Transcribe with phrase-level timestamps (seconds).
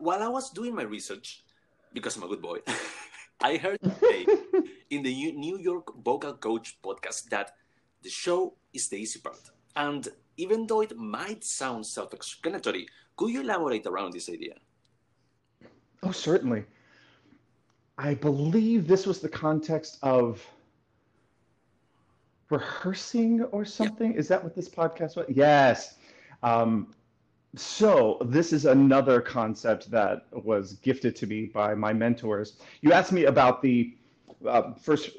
[0.00, 1.44] while I was doing my research,
[1.92, 2.58] because I'm a good boy,
[3.40, 4.26] I heard today
[4.90, 7.52] in the New York Vocal Coach podcast that
[8.02, 9.50] the show is the easy part.
[9.76, 14.54] And even though it might sound self explanatory, could you elaborate around this idea?
[16.02, 16.64] Oh, certainly.
[17.98, 20.44] I believe this was the context of
[22.48, 24.12] rehearsing or something.
[24.12, 24.18] Yeah.
[24.18, 25.26] Is that what this podcast was?
[25.28, 25.96] Yes.
[26.42, 26.94] Um,
[27.56, 32.58] so this is another concept that was gifted to me by my mentors.
[32.80, 33.96] You asked me about the
[34.46, 35.10] uh, first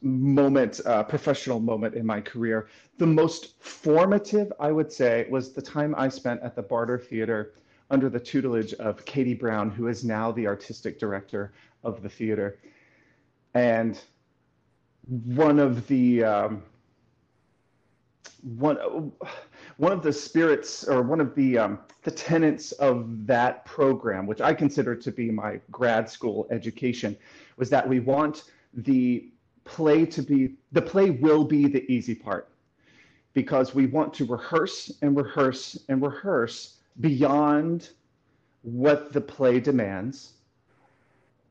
[0.00, 2.68] moment, uh, professional moment in my career.
[2.98, 7.54] The most formative, I would say, was the time I spent at the Barter Theater
[7.90, 12.58] under the tutelage of Katy Brown, who is now the artistic director of the theater.
[13.52, 13.98] And
[15.06, 16.62] one of the um,
[18.42, 19.12] one
[19.76, 24.40] one of the spirits or one of the um, the tenets of that program, which
[24.40, 27.16] I consider to be my grad school education,
[27.56, 29.30] was that we want the
[29.64, 32.48] play to be the play will be the easy part.
[33.32, 37.90] Because we want to rehearse and rehearse and rehearse beyond
[38.62, 40.33] what the play demands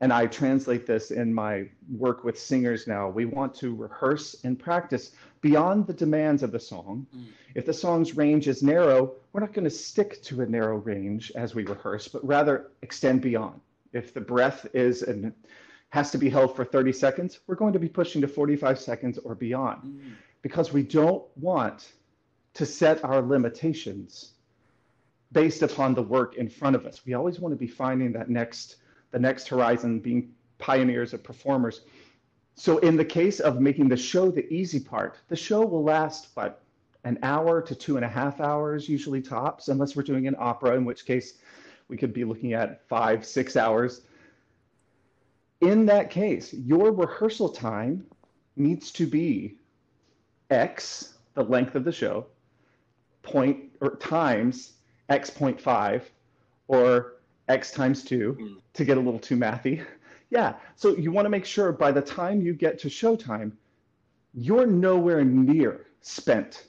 [0.03, 3.07] and I translate this in my work with singers now.
[3.07, 7.07] We want to rehearse and practice beyond the demands of the song.
[7.15, 7.27] Mm.
[7.55, 11.31] If the song's range is narrow, we're not going to stick to a narrow range
[11.37, 13.61] as we rehearse, but rather extend beyond.
[13.93, 15.31] If the breath is and
[15.91, 19.19] has to be held for 30 seconds, we're going to be pushing to 45 seconds
[19.19, 20.15] or beyond mm.
[20.41, 21.93] because we don't want
[22.55, 24.33] to set our limitations
[25.31, 27.05] based upon the work in front of us.
[27.05, 28.75] We always want to be finding that next
[29.14, 31.81] the next horizon, being pioneers of performers.
[32.56, 36.30] So in the case of making the show the easy part, the show will last
[36.33, 36.64] what
[37.05, 40.75] an hour to two and a half hours, usually tops, unless we're doing an opera,
[40.75, 41.36] in which case
[41.89, 44.02] we could be looking at five, six hours.
[45.61, 48.05] In that case, your rehearsal time
[48.55, 49.58] needs to be
[50.49, 52.26] X, the length of the show,
[53.21, 54.73] point or times
[55.10, 56.10] X point five,
[56.67, 57.17] or
[57.48, 58.61] x times 2 mm.
[58.73, 59.86] to get a little too mathy.
[60.30, 63.52] Yeah, so you want to make sure by the time you get to showtime,
[64.33, 66.65] you're nowhere near spent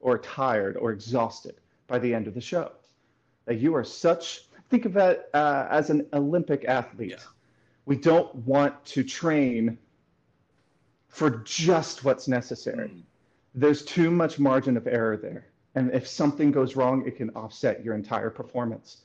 [0.00, 1.54] or tired or exhausted
[1.86, 2.72] by the end of the show.
[3.46, 7.12] That you are such, think of it uh, as an Olympic athlete.
[7.12, 7.24] Yeah.
[7.86, 9.78] We don't want to train
[11.08, 12.88] for just what's necessary.
[12.88, 13.02] Mm.
[13.54, 15.46] There's too much margin of error there.
[15.74, 18.98] And if something goes wrong, it can offset your entire performance.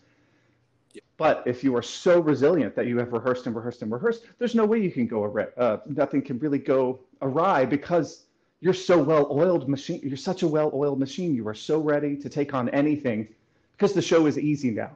[1.17, 4.55] But if you are so resilient that you have rehearsed and rehearsed and rehearsed, there's
[4.55, 5.47] no way you can go awry.
[5.57, 8.25] Uh, nothing can really go awry because
[8.59, 10.01] you're so well oiled machine.
[10.03, 11.35] You're such a well oiled machine.
[11.35, 13.27] You are so ready to take on anything
[13.73, 14.95] because the show is easy now.